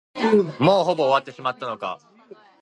[0.57, 1.99] もうほぼ終わってしまったのか。